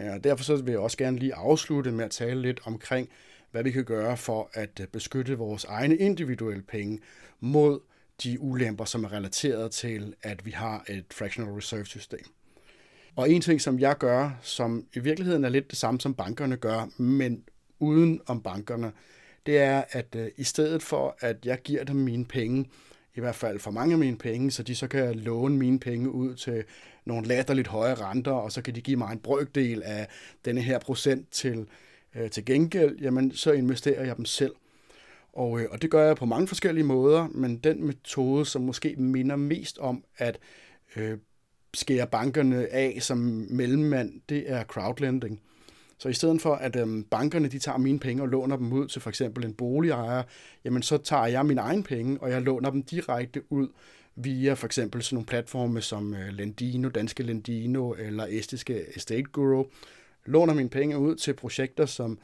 [0.00, 3.08] Øh, og derfor så vil jeg også gerne lige afslutte med at tale lidt omkring,
[3.50, 6.98] hvad vi kan gøre for at øh, beskytte vores egne individuelle penge
[7.40, 7.80] mod
[8.22, 12.24] de ulemper, som er relateret til, at vi har et fractional reserve system.
[13.16, 16.56] Og en ting, som jeg gør, som i virkeligheden er lidt det samme, som bankerne
[16.56, 17.44] gør, men
[17.78, 18.92] uden om bankerne,
[19.46, 22.66] det er, at øh, i stedet for, at jeg giver dem mine penge,
[23.14, 26.10] i hvert fald for mange af mine penge, så de så kan låne mine penge
[26.10, 26.64] ud til
[27.04, 30.08] nogle latterligt høje renter, og så kan de give mig en brøkdel af
[30.44, 31.66] denne her procent til,
[32.14, 34.54] øh, til gengæld, jamen så investerer jeg dem selv.
[35.32, 38.96] Og, øh, og det gør jeg på mange forskellige måder, men den metode, som måske
[38.96, 40.38] minder mest om at
[40.96, 41.18] øh,
[41.74, 43.18] skære bankerne af som
[43.50, 45.40] mellemmand, det er crowdlending.
[45.98, 48.88] Så i stedet for, at øhm, bankerne de tager mine penge og låner dem ud
[48.88, 50.22] til for eksempel en boligejer,
[50.64, 53.68] jamen så tager jeg mine egne penge, og jeg låner dem direkte ud
[54.16, 59.64] via for eksempel sådan nogle platforme som øh, Lendino, Danske Lendino eller Estiske Estate Guru.
[60.26, 62.18] Låner mine penge ud til projekter, som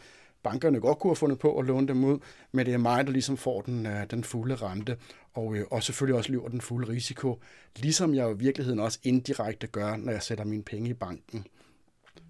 [0.44, 2.18] bankerne godt kunne have fundet på at låne dem ud,
[2.52, 4.96] men det er mig, der ligesom får den, øh, den fulde rente,
[5.34, 7.40] og, øh, og selvfølgelig også løber den fulde risiko,
[7.76, 11.46] ligesom jeg jo i virkeligheden også indirekte gør, når jeg sætter mine penge i banken.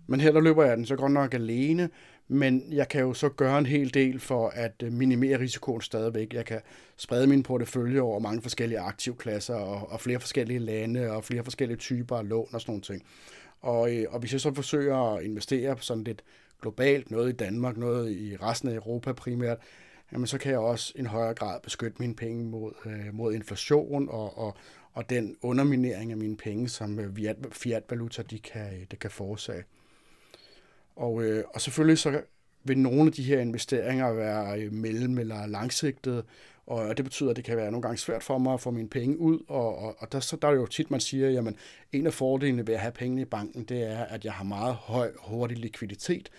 [0.06, 1.90] Men her der løber jeg den så godt nok alene,
[2.28, 6.34] men jeg kan jo så gøre en hel del for at øh, minimere risikoen stadigvæk.
[6.34, 6.60] Jeg kan
[6.96, 11.78] sprede min portefølje over mange forskellige aktivklasser og, og flere forskellige lande og flere forskellige
[11.78, 13.02] typer af lån og sådan nogle ting.
[13.60, 16.22] Og, og hvis jeg så forsøger at investere sådan lidt
[16.64, 19.58] globalt, noget i Danmark, noget i resten af Europa primært,
[20.12, 23.34] jamen så kan jeg også i en højere grad beskytte mine penge mod, øh, mod
[23.34, 24.56] inflation og, og,
[24.92, 27.16] og den underminering af mine penge, som øh,
[27.52, 29.64] fiat-valuta de kan, øh, det kan forårsage.
[30.96, 32.20] Og, øh, og selvfølgelig så
[32.64, 36.24] vil nogle af de her investeringer være øh, mellem- eller langsigtede,
[36.66, 38.88] og det betyder, at det kan være nogle gange svært for mig at få mine
[38.88, 41.56] penge ud, og, og, og der, så, der er jo tit, man siger, jamen
[41.92, 44.74] en af fordelene ved at have pengene i banken, det er, at jeg har meget
[44.74, 46.30] høj, hurtig likviditet,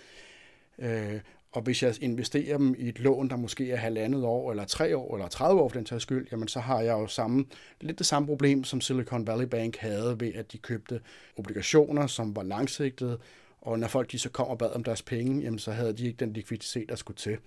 [0.80, 1.20] øh,
[1.56, 4.98] og hvis jeg investerer dem i et lån, der måske er halvandet år, eller tre
[4.98, 7.46] år, eller 30 år for den tages skyld, jamen så har jeg jo samme,
[7.82, 11.00] lidt det samme problem, som Silicon Valley Bank havde ved, at de købte
[11.38, 13.20] obligationer, som var langsigtede,
[13.62, 16.06] og når folk de så kom og bad om deres penge, jamen så havde de
[16.06, 17.38] ikke den likviditet, der skulle til.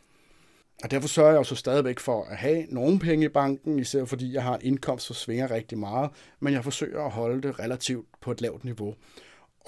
[0.85, 4.35] Og derfor sørger jeg også stadigvæk for at have nogle penge i banken, især fordi
[4.35, 6.11] jeg har en indkomst, som svinger rigtig meget,
[6.41, 8.95] men jeg forsøger at holde det relativt på et lavt niveau.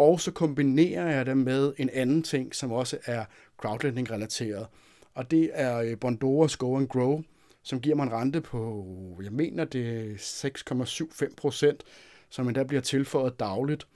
[0.00, 3.24] Og så kombinerer jeg det med en anden ting, som også er
[3.58, 4.66] crowdlending-relateret.
[5.14, 7.22] Og det er øh, Bondoras Go and Grow,
[7.62, 8.86] som giver mig en rente på,
[9.22, 10.14] jeg mener det er
[11.28, 11.84] 6,75 procent,
[12.30, 13.86] som endda bliver tilføjet dagligt.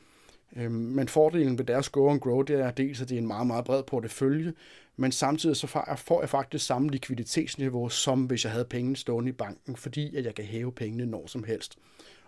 [0.57, 3.27] Øhm, men fordelen ved deres Go and Grow, det er dels, at det er en
[3.27, 4.53] meget, meget bred portefølje,
[4.97, 9.33] men samtidig så får jeg faktisk samme likviditetsniveau, som hvis jeg havde pengene stående i
[9.33, 11.79] banken, fordi at jeg kan hæve pengene når som helst.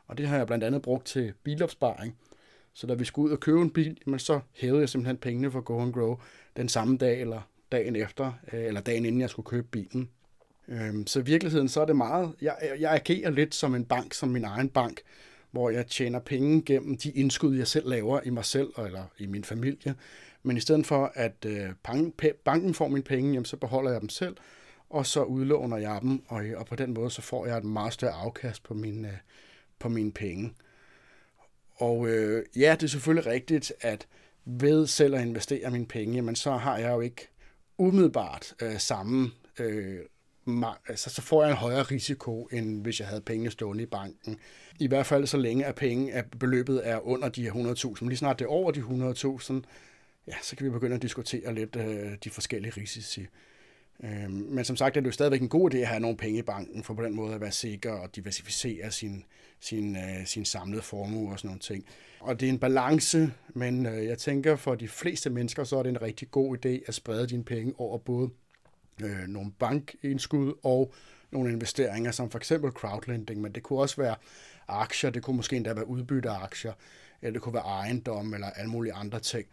[0.06, 2.16] Og det har jeg blandt andet brugt til bilopsparing.
[2.76, 5.50] Så da vi skulle ud og købe en bil, jamen, så hævede jeg simpelthen pengene
[5.50, 6.16] for Go and Grow
[6.56, 7.40] den samme dag eller
[7.72, 10.10] dagen efter, øh, eller dagen inden jeg skulle købe bilen.
[10.68, 14.14] Øhm, så i virkeligheden så er det meget, jeg, jeg agerer lidt som en bank,
[14.14, 15.00] som min egen bank,
[15.50, 19.26] hvor jeg tjener penge gennem de indskud, jeg selv laver i mig selv eller i
[19.26, 19.94] min familie.
[20.42, 21.68] Men i stedet for, at øh,
[22.44, 24.36] banken får mine penge, jamen, så beholder jeg dem selv,
[24.90, 27.92] og så udlåner jeg dem, og, og på den måde så får jeg et meget
[27.92, 29.14] større afkast på mine, øh,
[29.78, 30.54] på mine penge.
[31.76, 34.06] Og øh, ja, det er selvfølgelig rigtigt, at
[34.44, 37.28] ved selv at investere mine penge, men så har jeg jo ikke
[37.78, 39.98] umiddelbart øh, samme, øh,
[40.88, 44.38] altså så får jeg en højere risiko, end hvis jeg havde penge stående i banken.
[44.80, 48.08] I hvert fald så længe at penge, at beløbet er under de her 100.000.
[48.08, 49.54] Lige snart det er over de 100.000,
[50.26, 53.26] ja, så kan vi begynde at diskutere lidt øh, de forskellige risici.
[54.04, 56.38] Øh, men som sagt er det jo stadigvæk en god idé at have nogle penge
[56.38, 59.24] i banken, for på den måde at være sikker og diversificere sin,
[59.66, 61.85] sin, øh, sin samlede formue og sådan nogle ting.
[62.20, 65.83] Og det er en balance, men øh, jeg tænker for de fleste mennesker, så er
[65.83, 68.31] det en rigtig god idé at sprede dine penge over både
[69.02, 70.94] øh, nogle bankindskud og
[71.31, 74.16] nogle investeringer, som for eksempel crowdlending, men det kunne også være
[74.68, 76.72] aktier, det kunne måske endda være udbytte af aktier,
[77.22, 79.46] eller det kunne være ejendom eller alle mulige andre ting.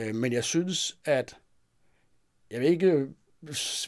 [0.00, 1.36] Øh, men jeg synes, at
[2.50, 3.06] jeg vil ikke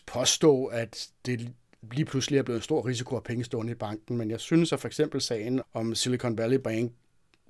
[0.06, 1.54] påstå, at det
[1.92, 4.72] lige pludselig er blevet en stor risiko af penge stående i banken, men jeg synes,
[4.72, 6.92] at for eksempel sagen om Silicon Valley Bank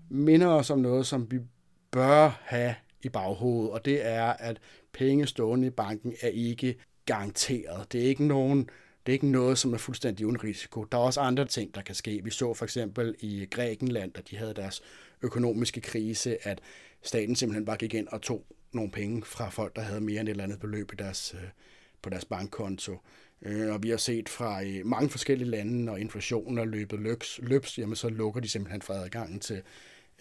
[0.08, 1.38] minder os om noget, som vi
[1.90, 4.58] bør have i baghovedet, og det er, at
[4.92, 7.92] penge stående i banken er ikke garanteret.
[7.92, 8.70] Det er ikke nogen
[9.06, 10.84] det er ikke noget, som er fuldstændig uden risiko.
[10.84, 12.20] Der er også andre ting, der kan ske.
[12.24, 14.82] Vi så for eksempel i Grækenland, da de havde deres
[15.22, 16.60] økonomiske krise, at
[17.02, 20.28] staten simpelthen bare gik ind og tog nogle penge fra folk, der havde mere end
[20.28, 21.48] et eller andet beløb i deres, øh,
[22.02, 22.98] på deres bankkonto.
[23.42, 27.40] Øh, og vi har set fra øh, mange forskellige lande, når inflationen er løbet løbs,
[27.42, 29.62] løbs jamen så lukker de simpelthen fra adgangen til,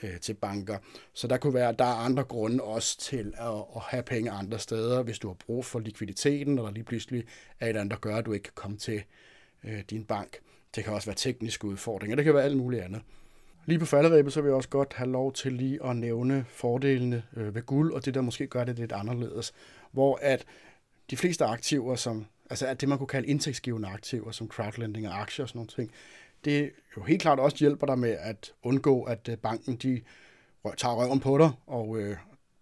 [0.04, 0.78] øh, til banker.
[1.14, 4.60] Så der kunne være, der er andre grunde også til at, at have penge andre
[4.60, 7.24] steder, hvis du har brug for likviditeten, eller lige pludselig
[7.60, 9.04] er et andet, der gør, at du ikke kan komme til
[9.64, 10.38] øh, din bank.
[10.76, 13.02] Det kan også være tekniske udfordringer, det kan være alt muligt andet.
[13.66, 17.24] Lige på falderæbet, så vil jeg også godt have lov til lige at nævne fordelene
[17.36, 19.54] øh, ved guld, og det der måske gør det lidt anderledes.
[19.92, 20.46] Hvor at
[21.10, 25.22] de fleste aktiver, som, altså at det man kunne kalde indtægtsgivende aktiver, som crowdlending og
[25.22, 25.92] aktier og sådan nogle ting,
[26.46, 30.02] det jo helt klart også hjælper dig med at undgå, at øh, banken de
[30.78, 32.18] tager røven på dig og øh,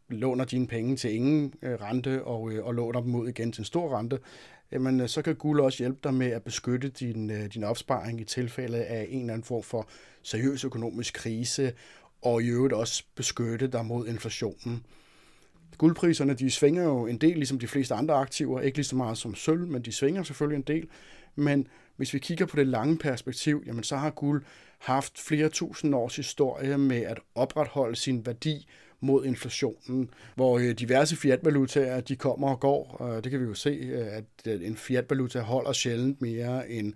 [0.09, 3.61] låner dine penge til ingen øh, rente og, øh, og låner dem ud igen til
[3.61, 4.19] en stor rente,
[4.71, 8.21] jamen øh, så kan guld også hjælpe dig med at beskytte din, øh, din opsparing
[8.21, 9.89] i tilfælde af en eller anden form for
[10.23, 11.73] seriøs økonomisk krise,
[12.21, 14.85] og i øvrigt også beskytte dig mod inflationen.
[15.77, 19.17] Guldpriserne de svinger jo en del, ligesom de fleste andre aktiver, ikke lige så meget
[19.17, 20.87] som sølv, men de svinger selvfølgelig en del.
[21.35, 24.43] Men hvis vi kigger på det lange perspektiv, jamen så har guld
[24.79, 28.67] haft flere tusind års historie med at opretholde sin værdi
[28.99, 33.07] mod inflationen, hvor øh, diverse fiatvalutaer de kommer og går.
[33.09, 36.93] Øh, det kan vi jo se, øh, at en fiatvaluta holder sjældent mere end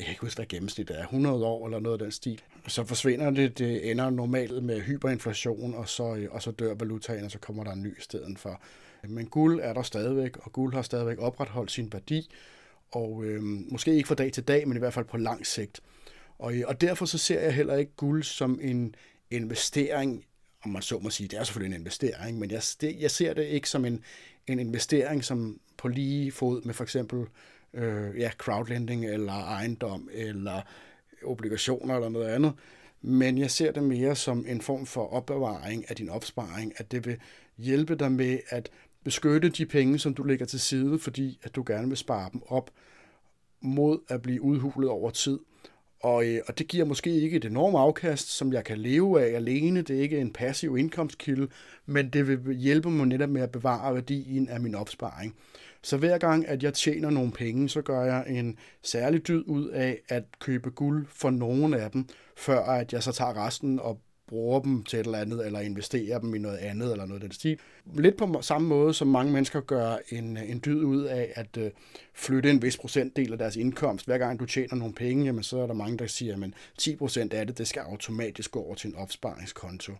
[0.00, 2.42] jeg kan ikke huske, hvad gennemsnittet er, 100 år eller noget af den stil.
[2.66, 7.24] Så forsvinder det, det ender normalt med hyperinflation, og så, øh, og så dør valutaen,
[7.24, 8.60] og så kommer der en ny i stedet for.
[9.08, 12.30] Men guld er der stadigvæk, og guld har stadigvæk opretholdt sin værdi,
[12.90, 15.80] og øh, måske ikke fra dag til dag, men i hvert fald på lang sigt.
[16.38, 18.94] Og, øh, og derfor så ser jeg heller ikke guld som en
[19.30, 20.24] investering
[20.64, 23.34] om man så må sige, det er selvfølgelig en investering, men jeg, det, jeg ser
[23.34, 24.04] det ikke som en,
[24.46, 27.26] en investering, som på lige fod med for eksempel
[27.74, 30.62] øh, ja, crowdlending eller ejendom eller
[31.24, 32.52] obligationer eller noget andet.
[33.02, 37.06] Men jeg ser det mere som en form for opbevaring af din opsparing, at det
[37.06, 37.16] vil
[37.58, 38.70] hjælpe dig med at
[39.04, 42.42] beskytte de penge, som du lægger til side, fordi at du gerne vil spare dem
[42.46, 42.70] op
[43.60, 45.38] mod at blive udhulet over tid.
[46.00, 49.36] Og, øh, og det giver måske ikke et enormt afkast, som jeg kan leve af
[49.36, 49.82] alene.
[49.82, 51.48] Det er ikke en passiv indkomstkilde,
[51.86, 55.34] men det vil hjælpe mig netop med at bevare værdien af min opsparing.
[55.82, 59.68] Så hver gang, at jeg tjener nogle penge, så gør jeg en særlig dyd ud
[59.68, 64.00] af at købe guld for nogen af dem, før at jeg så tager resten og
[64.30, 67.28] bruger dem til et eller andet, eller investerer dem i noget andet, eller noget af
[67.28, 67.58] den stil.
[67.94, 71.70] Lidt på samme måde, som mange mennesker gør en, en dyd ud af at øh,
[72.14, 74.06] flytte en vis procentdel af deres indkomst.
[74.06, 76.50] Hver gang du tjener nogle penge, jamen, så er der mange, der siger, at
[76.82, 79.92] 10% af det, det skal automatisk gå over til en opsparingskonto.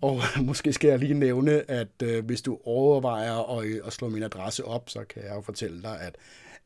[0.00, 4.08] Og måske skal jeg lige nævne, at øh, hvis du overvejer at, øh, at slå
[4.08, 6.16] min adresse op, så kan jeg jo fortælle dig, at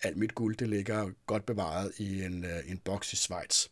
[0.03, 3.67] alt mit guld det ligger godt bevaret i en, øh, en boks i Schweiz.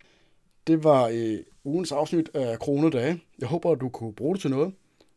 [0.67, 3.23] Det var øh, ugens afsnit af Kronedage.
[3.39, 4.75] Jeg håber, at du kunne bruge det til noget.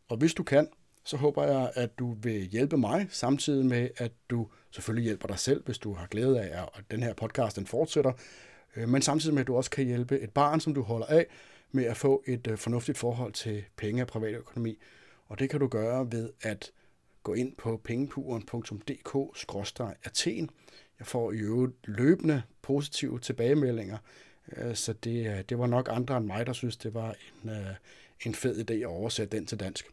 [0.08, 0.68] Og hvis du kan,
[1.04, 5.38] så håber jeg, at du vil hjælpe mig, samtidig med, at du selvfølgelig hjælper dig
[5.38, 8.12] selv, hvis du har glæde af, at den her podcast den fortsætter.
[8.76, 11.26] Øh, men samtidig med, at du også kan hjælpe et barn, som du holder af,
[11.72, 14.78] med at få et øh, fornuftigt forhold til penge og privatøkonomi.
[15.28, 16.72] Og det kan du gøre ved at
[17.22, 20.50] gå ind på pengepuren.dk-athen.
[20.98, 23.98] Jeg får i øvrigt løbende positive tilbagemeldinger
[24.56, 27.50] Øh, så det, øh, det var nok andre end mig, der synes, det var en,
[27.50, 27.74] øh,
[28.26, 29.86] en fed idé at oversætte den til dansk.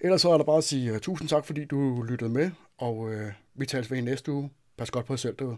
[0.00, 3.10] Ellers så er der bare at sige tusind tak, fordi du lyttede med, og
[3.54, 4.50] vi tales ved i næste uge.
[4.76, 5.56] Pas godt på jer selv derude.